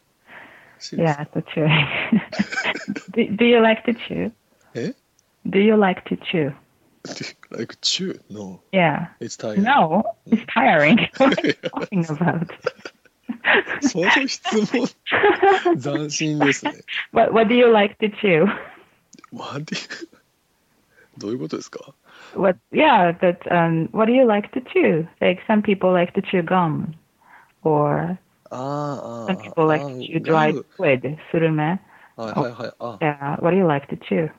[0.82, 1.04] Seriously?
[1.04, 3.02] Yeah, the chewing.
[3.12, 4.32] do, do, you like to chew?
[4.76, 4.94] Eh?
[5.50, 6.54] Do you like to chew?
[7.52, 8.20] like chew?
[8.30, 8.62] No.
[8.72, 9.08] Yeah.
[9.20, 9.64] It's tiring.
[9.64, 11.08] No, it's tiring.
[11.18, 12.50] what are you talking about?
[13.82, 14.42] その質
[14.74, 14.88] 問、
[15.82, 16.74] 斬新ですね。
[17.12, 18.46] What What do you like to chew?
[19.32, 19.76] 待って。
[21.18, 21.94] どういうことですか
[22.36, 22.60] What?
[22.72, 25.08] Yeah, but um, what do you like to chew?
[25.20, 26.94] Like some people like to chew gum,
[27.64, 28.18] or
[28.52, 31.80] some people like to chew dried squid, surume.
[32.18, 32.74] あはいはいはい。
[32.80, 33.42] あ Yeah.
[33.42, 34.32] What do you like to chew?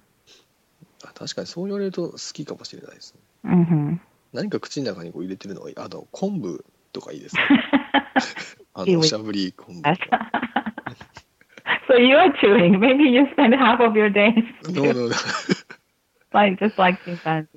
[1.05, 3.21] あ確かにそう言われると好きかもしれないですね。
[3.45, 3.99] Mm-hmm.
[4.33, 5.71] 何か口の中にこう入れてるのが。
[5.85, 7.43] あと、昆布とかいいですね。
[8.74, 9.98] あの、 いいおしゃぶり昆布 Yes.
[11.88, 12.80] so you are chewing.
[12.80, 14.34] Maybe you spend half of your day
[14.72, 15.10] どうどう
[16.34, 17.48] like just like chimpanzee.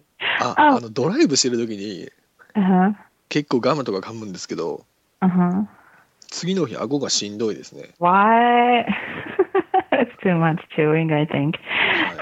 [0.40, 2.08] あ、ああの、ドライブしてる時に
[2.54, 2.94] Uh huh.
[3.28, 4.84] 結構ガムとか噛むんですけど、
[5.20, 5.66] Uh huh.
[6.30, 7.94] 次の日顎がしんどいですね。
[8.00, 8.84] Why?
[9.92, 11.12] it's too much chewing.
[11.12, 11.56] I think.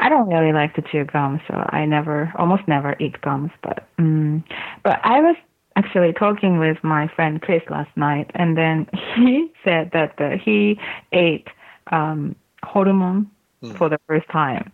[0.00, 3.50] I don't really like to chew gum, so I never, almost never eat gums.
[3.62, 4.42] But, mm,
[4.82, 5.37] but I was
[5.75, 10.79] actually talking with my friend Chris last night, and then he said that uh, he
[11.12, 11.47] ate
[11.91, 13.29] um, hormone
[13.63, 13.77] Mm.
[13.77, 14.71] for the first time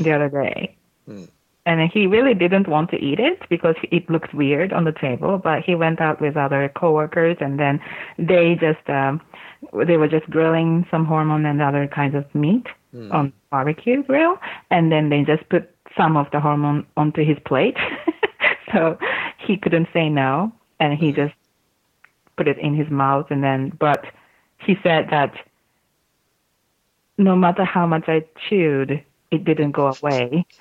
[0.00, 0.76] the other day.
[1.06, 1.28] うん。
[1.66, 5.62] and he really didn't want to eat it because it looked weird on the table but
[5.62, 7.78] he went out with other coworkers and then
[8.18, 9.20] they just um
[9.86, 13.12] they were just grilling some hormone and other kinds of meat Mm.
[13.12, 14.34] on barbecue grill
[14.70, 17.76] and then they just put some of the hormone onto his plate
[18.72, 18.98] so
[19.47, 21.33] he couldn't say no and he just
[22.37, 24.05] put it in his mouth and then but
[24.65, 25.33] he said that
[27.17, 30.45] no matter how much I chewed it didn't go away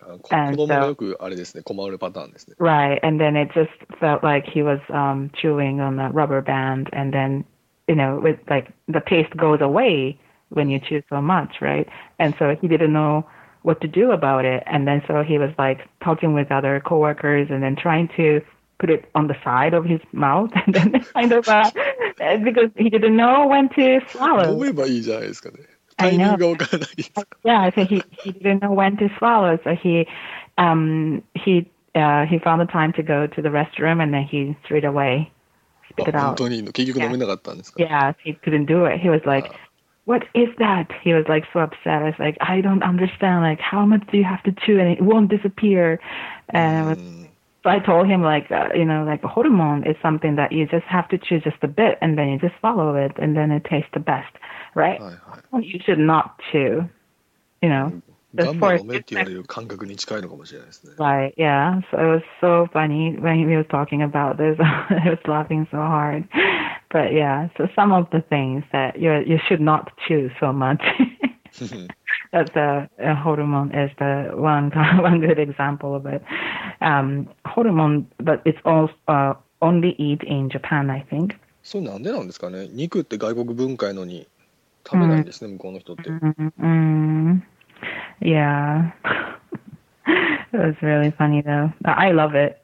[0.00, 2.56] あこ And 子供がよくあれですね、困るパターンですね。
[2.58, 6.88] Right, and then it just felt like he was um chewing on a rubber band,
[6.92, 7.44] and then
[7.86, 10.18] you know, with like the taste goes away
[10.50, 11.86] when you chew so much, right?
[12.18, 13.26] And so he didn't know
[13.62, 17.48] what to do about it, and then so he was like talking with other coworkers,
[17.50, 18.40] and then trying to
[18.78, 21.70] put it on the side of his mouth, and then kind of uh,
[22.44, 24.58] because he didn't know when to 飲 swallow.
[24.58, 25.58] めばいいじゃないですかね。
[25.96, 26.36] タ I イミン know.
[26.36, 27.12] グがわからないです。
[27.44, 30.06] Yeah, so he he didn't know when to swallow, so he
[30.58, 34.56] um he uh he found the time to go to the restroom and then he
[34.66, 35.30] threw it away,
[35.98, 36.34] あ spit it 本 out.
[36.34, 39.00] 当に結局飲めなかったんですか Yeah, he couldn't do it.
[39.00, 39.48] He was like,
[40.08, 42.02] "What is that?" He was like so upset.
[42.02, 43.42] I was like, "I don't understand.
[43.42, 45.98] Like, how much do you have to chew and it won't disappear?"
[46.50, 47.24] And it was, うん
[47.64, 50.84] so I told him like, uh, you know, like hormone is something that you just
[50.84, 53.64] have to chew just a bit and then you just swallow it and then it
[53.64, 54.28] tastes the best,
[54.74, 55.00] right?
[55.00, 55.14] はい
[55.50, 55.72] はい。
[55.72, 56.86] You should not chew,
[57.62, 58.02] you know.
[58.34, 60.94] ガンマ飲めって言われる感覚に近いのかもしれないですね。
[60.98, 61.80] Right, yeah.
[61.90, 64.60] So it was so funny when he was talking about this.
[64.60, 66.24] I was laughing so hard.
[66.90, 70.82] But yeah, so some of the things that you you should not chew so much.
[72.32, 74.70] That's a, a hormone is the one
[75.02, 76.22] one good example of it.
[76.80, 81.36] Um, hormone, but it's also uh, only eat in Japan, I think.
[81.62, 84.28] それなんでなんですかね肉って外国文化やのに
[84.86, 86.10] 食べないんですね、向こうの人って。
[86.10, 87.40] Mm,
[88.20, 88.92] yeah,
[90.52, 91.72] it was really funny though.
[91.84, 92.58] I love it,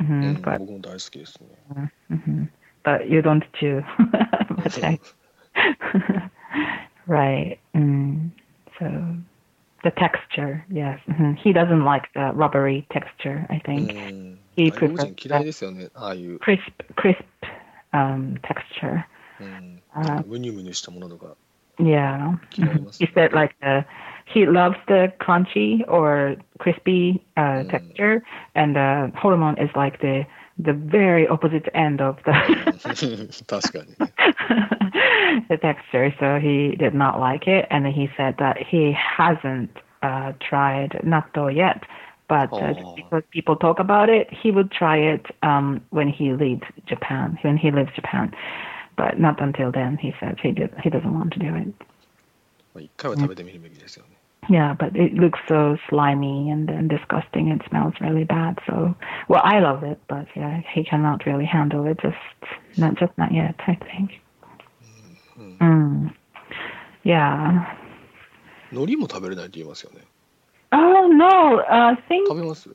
[0.00, 1.92] う hmm ん but 僕も大好きですね。
[2.10, 2.48] hmm
[2.83, 3.83] but you don't chew.
[4.49, 4.99] but I,
[7.07, 7.59] right.
[7.75, 8.31] Mm.
[8.79, 9.15] So
[9.83, 10.99] the texture, yes.
[11.07, 11.33] Mm-hmm.
[11.33, 13.45] He doesn't like the rubbery texture.
[13.49, 14.37] I think mm.
[14.55, 15.13] he prefers
[16.41, 17.23] crisp, crisp
[17.91, 19.05] um, texture.
[19.39, 19.79] Mm.
[19.95, 20.21] Uh,
[21.79, 22.35] yeah.
[22.97, 23.85] He said like the,
[24.31, 28.23] he loves the crunchy or crispy uh, texture,
[28.55, 30.25] and the hormone is like the
[30.58, 32.32] the very opposite end of the
[33.46, 34.12] 確かにね。
[35.48, 36.12] the texture.
[36.18, 39.70] So he did not like it, and he said that he hasn't
[40.02, 41.82] uh, tried natto yet.
[42.28, 42.94] But uh, Oh.
[42.94, 47.38] because people talk about it, he would try it um, when he leaves Japan.
[47.42, 48.34] When he leaves Japan,
[48.96, 49.96] but not until then.
[49.96, 50.70] He said he did.
[50.82, 51.72] He doesn't want to do it.
[52.74, 54.11] まあ一回は食べてみるべきですよね。
[54.48, 57.48] yeah, but it looks so slimy and then disgusting.
[57.48, 58.58] It smells really bad.
[58.66, 58.94] So,
[59.28, 61.98] well, I love it, but yeah, he cannot really handle it.
[62.00, 62.16] Just
[62.78, 63.54] not, just not yet.
[63.66, 64.20] I think.
[65.60, 66.12] Mm.
[67.04, 67.66] Yeah.
[68.70, 70.02] 海苔も食べれないって言いますよね。
[70.72, 72.68] Oh no, I think 食べます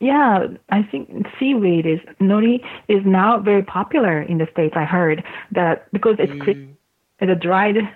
[0.00, 1.08] yeah, I think
[1.40, 4.76] seaweed is nori is now very popular in the states.
[4.76, 6.56] I heard that because it's cris-
[7.20, 7.88] へ the dried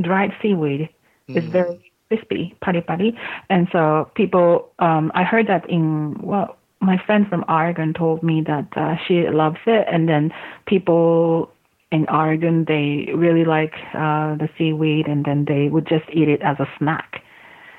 [0.00, 0.88] dried seaweed
[1.28, 1.50] is Mm.
[1.50, 3.18] very crispy, pari pari,
[3.48, 4.70] and so people.
[4.78, 9.28] Um, I heard that in well, my friend from Oregon told me that uh, she
[9.28, 10.32] loves it, and then
[10.66, 11.50] people
[11.90, 16.42] in Oregon they really like uh, the seaweed, and then they would just eat it
[16.42, 17.22] as a snack.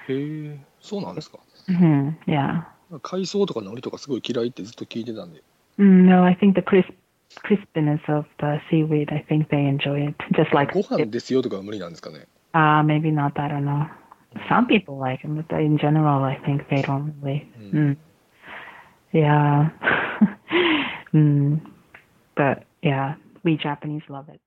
[0.07, 1.39] へえ、そうなんですか。
[1.67, 2.63] hmm Yeah.
[3.03, 5.43] 海藻とか海苔とかすごい嫌いってずっと聞いてたんで。
[5.77, 6.91] Mm, no, I think the crisp
[7.43, 9.13] crispiness of the seaweed.
[9.13, 12.27] I think they enjoy it, just like ご飯ですよとかは無理なんですかね。
[12.53, 13.39] uh maybe not.
[13.39, 13.87] I don't know.
[14.48, 17.48] Some people like them, but in general, I think they don't really.
[17.58, 17.96] Mm.
[19.12, 19.70] Yeah.
[21.14, 21.60] mm.
[22.36, 24.40] But yeah, we Japanese love it.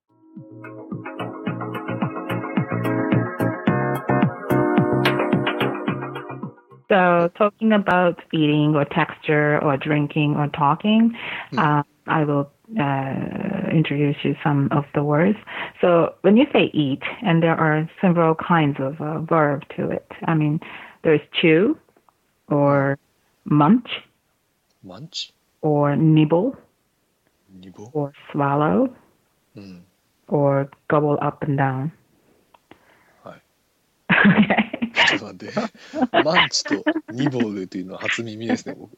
[6.90, 11.18] So, talking about eating or texture or drinking or talking,
[11.58, 15.38] uh, I will uh, introduce you some of the words.
[15.80, 20.12] So when you say eat, and there are several kinds of uh, verb to it.
[20.26, 20.60] I mean,
[21.04, 21.78] there's chew,
[22.50, 23.00] or
[23.46, 23.90] munch,
[24.84, 26.56] munch, or nibble,
[27.54, 28.94] nibble, or swallow,
[29.56, 29.82] mm.
[30.28, 31.92] or gobble up and down.
[34.28, 34.67] Okay.
[35.07, 36.25] ちょっと待って。
[36.25, 38.93] マンチとニボルというのは初耳ですね、僕。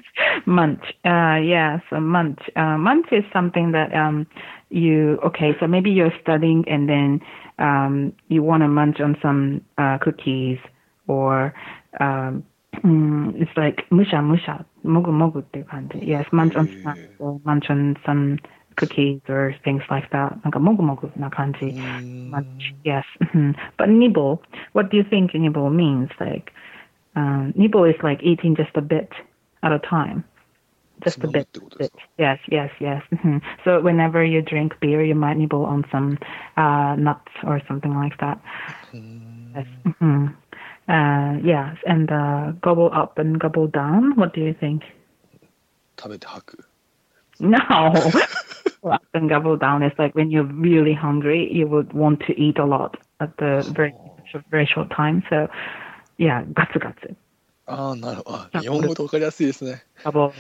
[0.47, 0.81] Munch.
[1.05, 2.39] Uh, yes, a munch.
[2.57, 4.27] Uh, munch is something that um,
[4.71, 5.55] you okay.
[5.61, 7.21] So maybe you're studying and then
[7.59, 10.59] um, you want to munch on some uh, cookies
[11.07, 11.55] or
[12.01, 12.45] um,
[12.83, 17.97] mm, it's like musha musha, mogu mogu っていう感じ Yes, munch on snacks or munch on
[18.05, 18.39] some
[18.79, 20.37] cookies or things like that.
[20.43, 21.67] なんかもぐもぐな感じ。
[21.67, 22.75] うーん Munch.
[22.85, 23.05] Yes.
[23.21, 23.55] mhm.
[23.79, 24.41] But nibble,
[24.73, 26.09] what do you think nibble means?
[26.19, 26.53] Like,
[27.15, 29.09] um, nibble is like eating just a bit
[29.63, 30.25] at a time.
[31.05, 31.47] Just a つまむっ bit.
[31.53, 31.97] てことです bit.
[31.97, 33.03] か Yes, yes, yes.
[33.13, 33.41] mhm.
[33.65, 36.19] So whenever you drink beer, you might nibble on some
[36.57, 38.39] uh, nuts or something like that.
[38.93, 39.67] うーん Yes.
[40.01, 40.35] mhm.
[40.87, 44.15] Uh, yes, and uh, gobble up and gobble down.
[44.17, 44.83] What do you think?
[45.97, 46.65] 食べて吐く。
[47.41, 47.59] No.
[48.83, 52.39] Gobble up and gobble down is like when you're really hungry, you would want to
[52.41, 53.95] eat a lot at the very
[54.51, 55.23] very short time.
[55.31, 55.49] So,
[56.19, 57.17] yeah, gatsu gatsu.
[57.67, 58.37] ああ、なるほど。
[58.53, 59.85] あ日本語と分かりやすいですね。
[60.05, 60.33] Gobble.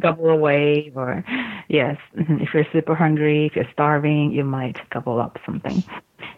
[0.00, 1.24] gobble away, or
[1.68, 2.42] yes, mhm.
[2.42, 5.82] if you're super hungry, if you're starving, you might gobble up something.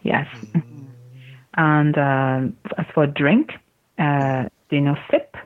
[0.02, 0.26] Yes.
[0.52, 0.87] mhm.
[1.57, 3.52] And um, as for drink,
[3.98, 5.37] uh, do you know sip?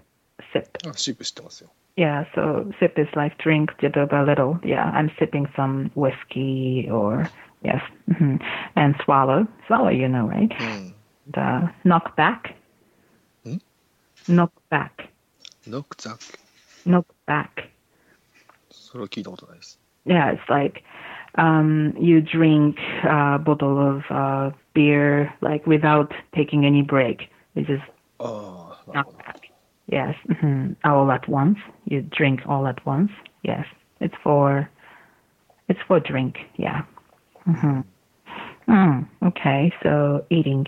[0.52, 0.78] Sip.
[0.88, 1.70] あシープ知ってますよ。
[1.96, 4.61] Yeah, so sip is like drink little by little.
[4.62, 7.28] Yeah, I'm sipping some whiskey or
[7.64, 8.40] yes, mhm.
[8.76, 9.48] and swallow.
[9.66, 10.50] Swallow, you know, right?
[10.61, 10.94] うん。
[11.34, 12.54] And, uh, knock back.
[13.44, 13.56] Hmm?
[14.28, 15.08] Knock back.
[15.66, 16.38] ノックザック。
[16.88, 17.68] Knock back.
[18.70, 19.78] それは聞いたことないです。
[20.06, 20.82] Yeah, it's like
[21.37, 27.28] um, you drink a bottle of uh, beer like without taking any break.
[27.54, 27.82] You just
[28.18, 29.21] ああ、なるほ knock ど。
[29.92, 29.92] back.
[29.92, 30.76] Yes, mhm.
[30.84, 31.58] all at once.
[31.87, 33.11] You drink all at once.
[33.42, 33.66] Yes,
[34.00, 34.68] it's for
[35.68, 36.38] it's for drink.
[36.56, 36.82] Yeah.
[37.44, 37.80] hmm
[38.68, 40.66] Mm, okay, so eating.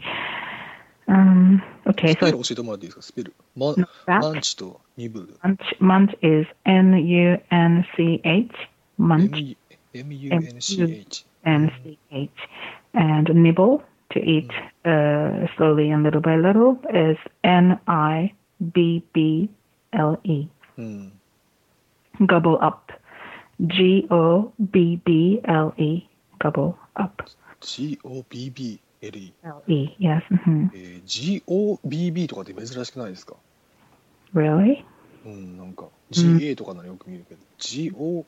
[1.07, 3.35] Um, okay, スペ so ル教えてもらっていいですかスペル。
[3.55, 4.21] マ knock back.
[4.21, 5.35] マンチとニブル。
[5.43, 8.51] Munch, munch is N U N C H.
[8.99, 9.57] Munch
[9.93, 11.25] M-U-N-C-H。
[11.45, 12.31] and C H.
[12.95, 14.51] And nibble to eat
[14.85, 19.51] uh, slowly and little by little is N I B B
[19.93, 20.49] L E.
[20.79, 21.13] うん。
[22.21, 22.93] Gobble up.
[23.61, 26.07] G O B B L E.
[26.39, 27.25] Gobble up.
[27.61, 29.33] G-O-B-B-L-E。
[29.45, 29.97] L E.
[30.01, 30.23] Yes.
[30.29, 33.37] hmm えー G-O-B-B とかって珍しくないですか
[34.35, 34.85] Really?
[35.27, 38.25] うん、なんか G-A とかならよく見るけど、G-O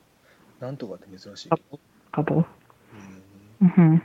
[0.60, 1.48] なんとかって珍しい。
[1.48, 1.78] Gobble.
[2.12, 2.44] Gobble.
[3.60, 4.00] うん hmm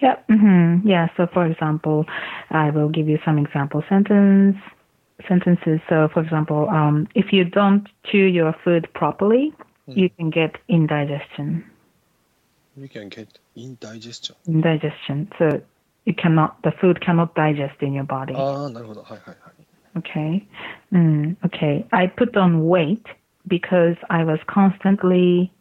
[0.00, 0.16] Yeah.
[0.28, 1.08] hmm Yeah.
[1.16, 2.06] So, for example,
[2.50, 4.56] I will give you some example sentence
[5.28, 5.80] sentences.
[5.88, 9.52] So, for example, um, if you don't chew your food properly,
[9.86, 11.64] you can get indigestion.
[12.76, 14.36] You can get indigestion.
[14.46, 15.30] Indigestion.
[15.38, 15.60] So,
[16.04, 16.62] you cannot.
[16.62, 18.34] The food cannot digest in your body.
[18.34, 19.02] ああ、なるほど。
[19.02, 19.70] はいはいはい。
[19.96, 20.46] Okay.
[20.92, 21.84] Mm, okay.
[21.90, 23.04] I put on weight
[23.48, 25.52] because I was constantly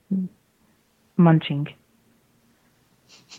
[1.18, 1.68] munching.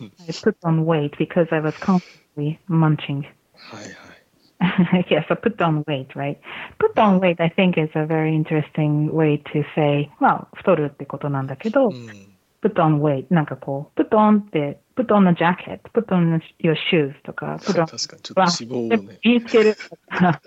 [0.01, 3.23] I put on weight because I was constantly munching.
[3.53, 4.04] はいはい。
[5.09, 6.37] yes, so put on weight, right?
[6.77, 12.27] Put on weight, I think is a very interesting way to say, まあ、太るってことなんだけど、うん。
[12.61, 17.81] put on weight, なんかこう、put on って、put on a jacket, put on your shoes とか、put 確
[17.81, 20.41] on かに、ちょっと脂肪をね、身につけるとか、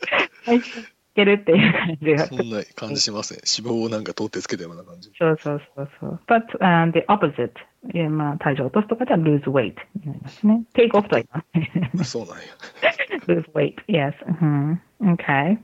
[0.47, 0.71] 身につ
[1.20, 2.28] けるっていう感じが。
[2.28, 3.42] そんな感じしますね。
[3.46, 5.12] 脂肪をなんか取ってつけたような感じ。
[5.18, 6.20] そうそうそうそう。
[6.28, 7.52] but、um, the opposite.
[8.10, 10.64] まあ、体重を落とすとかでは lose weight になりますね。
[10.74, 12.04] take off とは言いますね。
[12.04, 12.44] そうなんや。
[13.28, 14.14] lose weight, yes.
[14.40, 15.58] hmm Okay.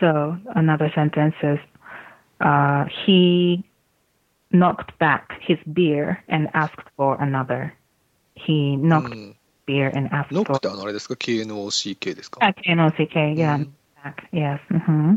[0.00, 1.58] So another sentence is,
[2.40, 3.64] uh, he
[4.52, 7.72] knocked back his beer and asked for another.
[8.36, 9.36] He う knocked ん。
[9.66, 13.68] beer and asked ノックってあのあれですか ?KNOCK ですか uh, K-N-O-C-K, yeah, Mhm.
[14.02, 14.28] back.
[14.32, 14.60] Yes.
[14.70, 15.14] Mm-hmm.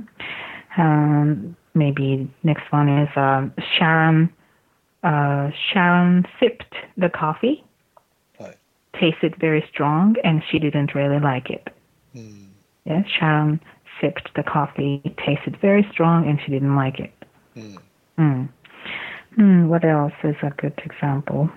[0.78, 4.32] Um, maybe next one is uh, Sharon.
[5.04, 7.64] Uh, Sharon sipped the coffee.
[8.40, 8.58] Right.
[9.00, 11.68] Tasted very strong, and she didn't really like it.
[12.16, 12.48] Mm.
[12.86, 13.60] Yeah, Sharon
[14.02, 15.02] sipped the coffee.
[15.26, 17.14] Tasted very strong, and she didn't like it.
[17.56, 17.78] Mm.
[19.38, 21.50] Mm, what else is a good example?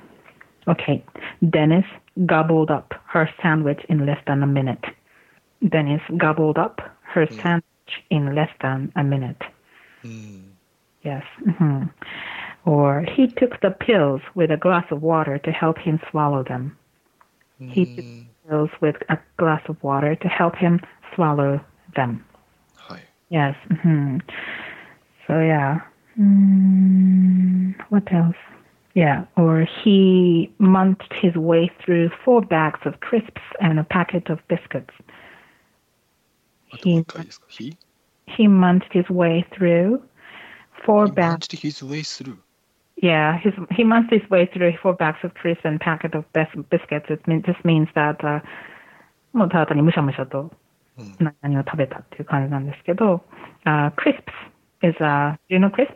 [0.67, 1.05] Okay,
[1.49, 1.85] Dennis
[2.27, 4.85] gobbled up her sandwich in less than a minute.
[5.69, 6.81] Dennis gobbled up
[7.27, 8.03] percent mm.
[8.11, 9.43] in less than a minute.
[10.05, 10.43] Mm.
[11.03, 11.25] Yes.
[11.47, 11.85] Mm-hmm.
[12.65, 16.77] Or he took the pills with a glass of water to help him swallow them.
[17.61, 17.73] Mm.
[17.73, 18.19] He took hmm.
[18.21, 20.81] the pills with a glass of water to help him
[21.15, 21.61] swallow
[21.97, 22.25] them.
[22.77, 23.01] Hi.
[23.31, 23.57] Yes.
[23.71, 24.19] Mm-hmm.
[25.27, 25.81] So yeah.
[26.19, 28.37] Mm, what else?
[28.95, 34.41] Yeah, or he munched his way through four bags of crisps and a packet of
[34.49, 34.93] biscuits.
[36.71, 37.77] あともう一回ですか ?He?
[38.27, 40.01] He munched his way through
[40.85, 41.39] four He bags.
[41.39, 42.39] munched his way through.
[43.01, 46.49] Yeah, his, he munched his way through four bags of crisps and packet of bis-
[46.71, 47.07] biscuits.
[47.09, 48.43] It mean, just means that, uh,
[49.33, 50.51] もうただ単にむしゃむしゃと
[50.99, 51.17] うん。
[51.21, 53.23] 何々を食べたっていう感じなんですけど、
[53.65, 54.33] uh, crisps
[54.83, 55.95] is, uh, do you know crisps?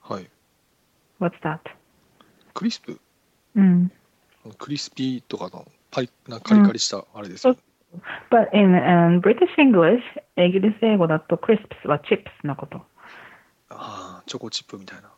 [0.00, 0.30] はい。
[1.20, 1.60] What's that?
[2.52, 3.00] クリスプ
[3.56, 3.90] うん。
[4.58, 7.60] クリスピーとかのパリなカリカリしたあれですよね。
[8.30, 10.00] But in, um, British English,
[10.36, 12.78] イギリス英語だと crisps は chips のこと。
[13.70, 15.10] ああ、チョコチップみたいな。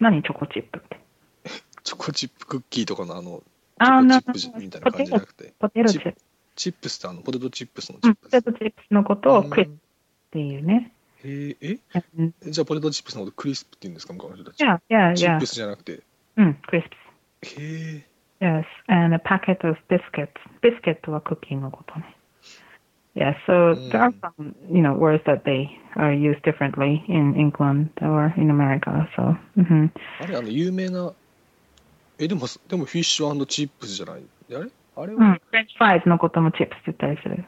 [0.00, 0.22] 何？
[0.22, 1.00] チョコチップって。
[1.84, 3.42] チョコチップクッキーとかのあの、
[3.78, 6.14] チョコチップみたいな感じじゃなくて、ポテトチップ。
[6.56, 8.42] チップスってあのポテトチップスのチうんップです。
[8.44, 9.76] ポテトチップスのことをうん crisp っ
[10.30, 10.92] ていうね。
[11.24, 11.78] へーえ？
[12.18, 14.12] うんじゃあポテトチップスのことクリスプって言うんですか？
[14.14, 14.64] 向こうの人たち。
[14.64, 16.00] Yeah, yeah, チッ.プスじゃなくて。
[16.36, 16.82] うん、crisps.
[17.60, 18.06] へえ。
[18.43, 20.31] Yes, and a packet of biscuits.
[20.61, 22.15] Biscuit はクッキーのことね。
[23.15, 28.33] Yeah, so there are some, you know, words that they are used differently in England or
[28.37, 29.09] in America.
[29.15, 29.91] So, mhm.
[30.21, 31.11] あれ、あの、有名な、
[32.17, 34.21] え、でも、でもフィッシュチップスじゃない
[34.51, 37.45] あれあれは、うん、French fries のことも chips って言ったりする。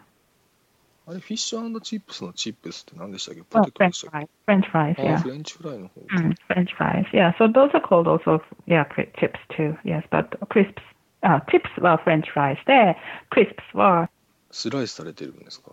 [1.08, 4.28] あれ、フィッシュチップスのチップスって何でしたっけ Oh, ポテトで French したっ fries.
[4.48, 5.22] French fries, けあ yeah.
[5.22, 6.02] フレンチフライの方。
[6.02, 7.36] Mm, French fries, yeah.
[7.38, 9.76] So those are called also, yeah, cri- chips too.
[9.84, 10.82] Yes, but crisps,
[11.24, 12.96] uh, chips は French fries で、
[13.32, 14.10] crisps は、
[14.52, 15.72] スライスされてるんですか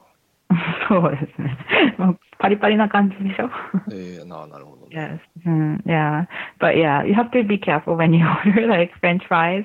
[0.88, 1.56] そうですね。
[1.98, 3.50] もうパリパリな感じでしょ
[3.92, 5.20] ええななるほどね。
[5.44, 5.46] Yes.
[5.46, 6.26] Mm, yeah.
[6.58, 9.64] But yeah, you have to be careful when you order like French fries.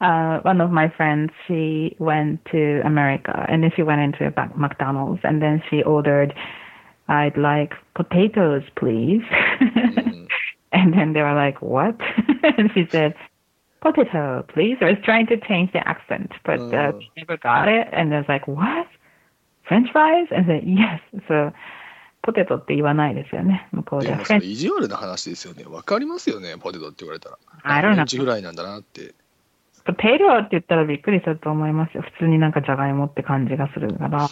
[0.00, 4.32] Uh, one of my friends, she went to America and then she went into a
[4.36, 6.32] Mac- McDonald's and then she ordered,
[7.08, 9.22] I'd like potatoes, please.
[9.60, 10.28] うん、
[10.72, 11.96] and then they were like, what?
[12.58, 13.14] and she said,
[13.80, 14.76] potato, please.
[14.80, 17.00] I was trying to change the accent, but uh, Oh.
[17.00, 17.88] she never got it.
[17.92, 18.86] And I was like, what?
[19.66, 20.28] French fries?
[20.30, 21.00] And said, yes.
[21.28, 21.52] So,
[22.22, 24.16] ポテトって言わないですよね、向こうでは。
[24.16, 25.64] でもそれ意地悪な話ですよね。
[25.64, 27.38] わかりますよね、ポテトって言われたら。
[27.62, 28.02] I フ don't レ know.
[28.02, 29.14] ンチフライなんだなって。
[29.85, 32.03] ポテトって言ったらびっくりすると思いますよ。
[32.03, 34.29] 普通になんかじゃがいもって感じがするから、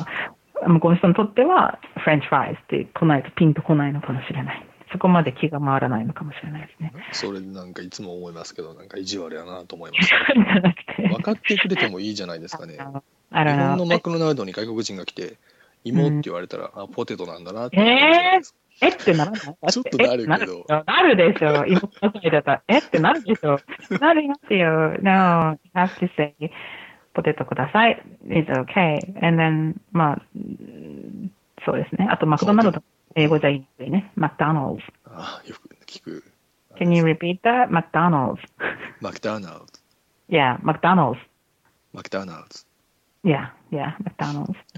[0.67, 4.65] 向こうの人にとっては、フレンチフライズって来ないとピンと来ないのかもしれない。
[4.91, 6.93] そこまで気が回らないのかもしれないですね。
[7.13, 10.11] それなんかいつも思いますけど、なんか意地悪やなと思います。
[10.97, 12.77] 分かってくれてもいいじゃないですかね。
[13.31, 15.37] I 日 don't 本の.マクドナルドに外国人が来て、
[15.83, 18.53] 芋って言われたら、あ、ポテトなんだなってえー？
[18.83, 18.89] え？
[18.89, 19.41] ってならない？
[19.41, 20.83] ちょっとなるけどえ？
[20.85, 21.87] なるでしょなるでしょ。
[22.01, 22.77] 今の際だったら、え？
[22.79, 23.59] ってなるでしょ。
[23.99, 24.97] なりますよ。
[25.01, 26.33] No, you have to say,
[27.13, 28.01] ポテトください。
[28.25, 28.99] It's okay.
[29.25, 31.31] And then, まあ、うん
[31.65, 32.07] そうですね。
[32.09, 32.81] あと、マクドナルド、
[33.15, 34.11] 英語じゃ言いにくいね。
[34.17, 34.79] McDonald's.
[35.05, 36.23] あよく聞く。
[36.79, 37.69] Can you repeat that?
[37.69, 38.37] McDonald's.
[38.99, 39.65] マクダナルド。
[40.29, 41.17] Yeah, McDonald's.
[41.93, 42.43] マクダナル
[43.23, 43.51] Yeah, yeah, McDonald's.
[43.51, 43.60] う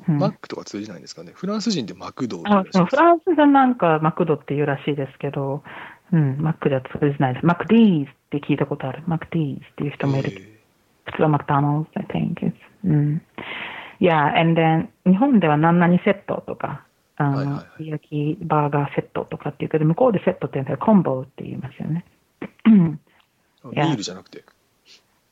[0.08, 1.32] マックとか通じないんですかね？
[1.34, 5.64] フランス人ってマクドあらしいですフランスじゃなんかマクドって言うらしいですけど、
[6.12, 7.46] うん、マックじゃ通じないです。
[7.46, 9.04] マクディーズって聞いたことある。
[9.08, 10.32] マクディーズっていう人もいる。
[10.32, 10.54] え
[11.06, 12.36] 普通は McDonald's, I think.
[12.36, 12.54] It's,
[12.86, 13.22] うん。
[14.00, 16.86] Yeah, and then 日本では何々セットとか、
[17.18, 22.06] あの、はいはいはい焼きバーガーセットとかっていうけど、向こうでセットって言うんだコンボって言いますよね。
[22.66, 22.98] ミ
[23.74, 24.44] いやールじゃなくて、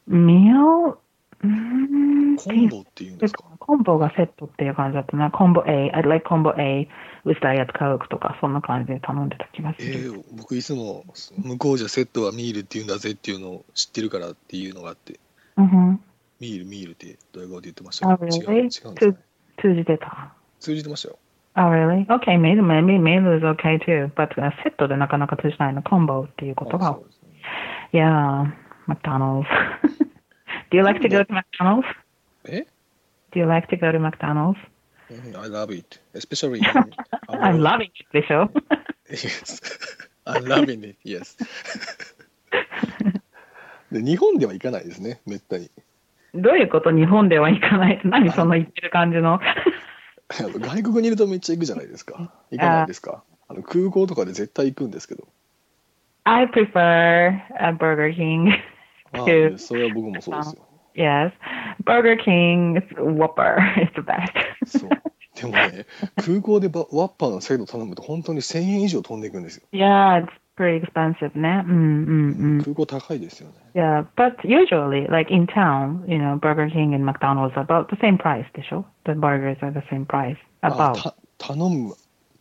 [0.07, 1.01] ミオ、
[1.41, 3.43] コンボって言うんですか？
[3.59, 5.31] コンボがセットっていう感じだったな。
[5.31, 6.87] コンボ A, I'd like combo A
[7.25, 10.13] with diet coke とか、そんな感じで頼んでた気がすえる。
[10.13, 11.03] ー、僕いつも
[11.37, 15.19] 向こうじゃセットはミールって言うんだぜっていうのを知ってるからっていうのがあって、
[15.57, 18.59] ミール、ミールってドヤ顔で言ってましたあ、けど、違う、違 really?
[18.59, 19.17] うんですね通
[19.61, 20.33] 通じてた？
[20.59, 21.17] 通じてましたよ。
[21.57, 22.05] Oh, really?
[22.07, 22.95] Okay, maybe, maybe,
[23.37, 24.09] is okay too.
[24.15, 25.83] But、uh, セットでなかなか通じないの。
[25.83, 27.09] コンボっていう言あ葉そう。
[27.09, 27.29] ですね
[27.91, 28.53] Yeah,
[28.87, 29.45] McDonald's.
[30.72, 31.86] Do you like to go to McDonald's?
[32.45, 32.65] え
[33.32, 34.57] Do you like to go to McDonald's?
[35.09, 35.99] うん I love it.
[36.13, 36.63] Especially in
[37.28, 38.49] I'm loving it でしょ
[39.09, 39.61] Yes.
[40.26, 40.97] I'm loving it.
[41.03, 41.38] Yes.
[43.91, 45.69] で日本では行かないですね、めったに。
[46.34, 49.41] どういうこと日本では行かないと何その言ってる感じの
[50.30, 52.32] 外国にいるとめっちゃ行くじゃないですか。
[52.51, 53.24] 行かないですか。
[53.49, 55.28] あの空港とかで絶対行くんですけど。
[56.24, 58.53] I prefer a Burger King
[59.12, 60.62] あ to あそれは僕もそうですよ。
[60.94, 61.32] Yes.
[61.84, 64.78] Burger King Whopper is the best.
[64.78, 64.90] そう。
[65.36, 65.84] でもね、
[66.24, 69.66] 空港でバワッパーのセット頼むと本当に1000円以上飛んでいくんですよ。
[69.72, 71.62] yeah, it's pretty expensive ね。
[71.68, 72.62] うんうんうん。
[72.62, 73.55] 空港高いですよね。
[73.74, 78.01] Yeah, but usually, like in town, you know, Burger King and McDonald's are about the
[78.01, 80.36] same price でしょ The burgers are the same price.
[80.62, 81.03] あ About.
[81.03, 81.94] た頼む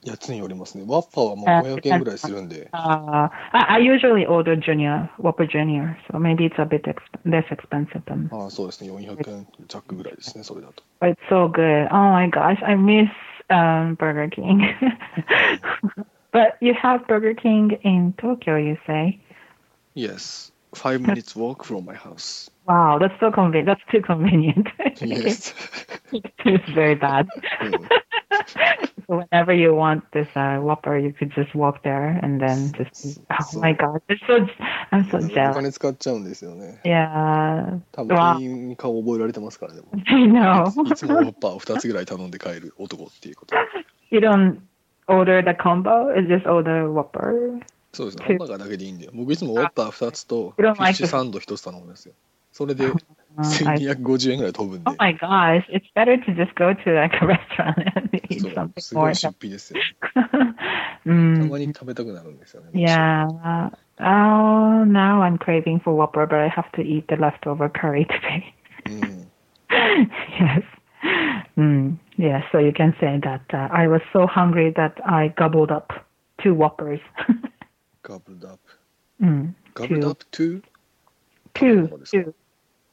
[0.05, 0.83] やつによりますね。
[0.87, 2.69] ワッパーはもうあ500円ぐらいするんで。
[2.71, 7.45] Uh, I, I usually order Junior, Whopper Junior, so maybe it's a bit ex- less
[7.49, 8.29] expensive than.
[8.31, 8.91] ああそうですね。
[8.91, 10.83] 400円弱ぐらいですね、それだと。
[11.01, 11.87] But it's so good.
[11.91, 13.09] Oh my gosh, I miss
[13.49, 14.61] um, Burger King.
[16.31, 19.19] but you have Burger King in Tokyo, you say?
[19.95, 20.51] Yes.
[20.75, 22.49] Five minutes walk from my house.
[22.67, 23.67] Wow, that's so convenient.
[23.67, 24.67] That's too convenient.
[25.01, 25.53] Yes.
[26.11, 27.27] it's very bad.
[29.08, 32.72] うん so whenever you want this uh, Whopper, you could just walk there and then
[32.72, 33.20] just.
[33.30, 34.46] Oh my god, it's so.
[34.90, 35.54] I'm so お jealous.
[35.54, 36.80] 金使っちゃうんですよね。
[36.84, 39.80] Yeah, 多分わ店員に顔覚えられてますからね。
[40.06, 40.92] I know.
[40.92, 43.54] いつもワッパーを2つぐらい頼んで帰る男っていうこと。
[44.10, 44.58] you don't
[45.08, 46.12] order the combo.
[46.14, 47.60] It's just order Whopper.
[47.92, 48.24] そうですね。
[48.24, 49.08] ハンバーガーだけでいいんで。
[49.12, 52.14] 僕いつもワッパー2つとフ You ィ don't ッ like シュサンド1つ頼むんですよ。
[52.52, 52.96] それで Uh,
[53.39, 58.51] 1250円ぐらい飛ぶんで oh。my gosh, it's better to just go to like a restaurant and eat そう
[58.53, 59.11] something すご more.
[59.11, 59.85] い出費ですよ、ね。
[60.13, 62.69] た mm, まに食べたくなるんですよね。
[62.73, 63.27] yeah.
[63.99, 68.53] Oh, now I'm craving for Whopper, but I have to eat the leftover curry today.
[68.85, 69.31] うん。
[70.39, 70.63] yes.
[71.57, 75.71] Mm, yes, so you can say that uh, I was so hungry that I gobbled
[75.71, 75.93] up
[76.41, 76.99] two Whoppers.
[78.03, 79.25] ガブルドアップ。
[79.25, 80.63] mm, ガブルドアップ 2?
[81.53, 82.33] two, What is two,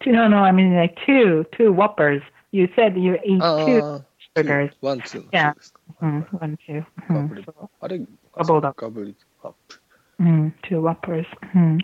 [0.00, 0.12] two.
[0.12, 2.22] No, no, I mean like two, two Whoppers.
[2.52, 4.00] You said you eat あ two あ、
[4.34, 4.72] burgers.
[4.82, 5.44] ワン、ツーの Yeah.
[5.44, 5.80] そうですか。
[6.02, 6.84] Mm, one, two.
[7.08, 7.98] ガ Mm, ブル so, あれ
[8.34, 9.80] ガブルドアップガブルアップ。
[10.20, 11.26] mm, two Whoppers.
[11.54, 11.78] Mm.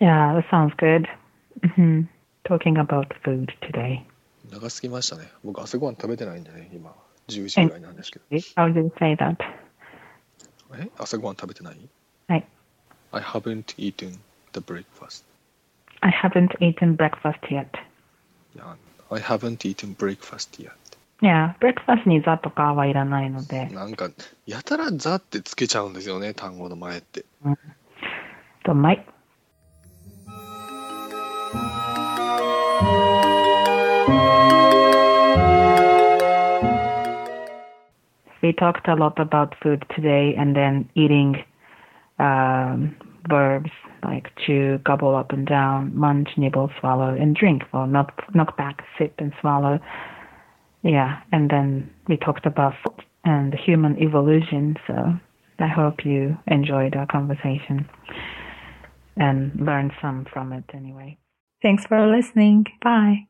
[0.00, 1.06] Yeah, that sounds good.
[1.76, 2.02] hmm
[2.44, 4.02] Talking about food today.
[4.50, 5.30] 長すぎましたね。
[5.44, 6.94] 僕朝ごはん食べてないんでね、今。
[7.28, 8.24] 10時ぐらいなんですけど。
[8.56, 9.36] How did you say that?
[10.74, 11.76] え朝ごはん食べてない
[12.28, 12.46] はい。
[13.12, 14.12] I haven't eaten
[14.52, 15.24] the breakfast.
[16.04, 17.68] I haven't eaten breakfast yet.
[18.54, 18.74] Yeah,
[19.10, 20.72] I haven't eaten breakfast yet.
[21.22, 23.66] Yeah, breakfast にザとかはいらないので。
[23.66, 24.10] なんか、
[24.46, 27.24] やたらザってつけちゃうんですよね、単語の前って。
[28.64, 29.06] と、まい。
[38.42, 41.44] We talked a lot about food today and then eating
[42.18, 42.96] um,
[43.27, 43.71] verbs
[44.03, 47.63] like chew, gobble up and down, munch, nibble, swallow, and drink.
[47.73, 49.79] Well, knock, knock back, sip, and swallow.
[50.83, 54.75] Yeah, and then we talked about food and human evolution.
[54.87, 54.93] So
[55.59, 57.89] I hope you enjoyed our conversation
[59.17, 61.17] and learned some from it anyway.
[61.61, 62.65] Thanks for listening.
[62.83, 63.27] Bye.